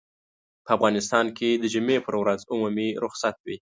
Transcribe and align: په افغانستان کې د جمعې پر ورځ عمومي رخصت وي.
په 0.65 0.69
افغانستان 0.77 1.25
کې 1.37 1.49
د 1.57 1.65
جمعې 1.73 1.97
پر 2.05 2.15
ورځ 2.21 2.39
عمومي 2.51 2.89
رخصت 3.03 3.35
وي. 3.45 3.57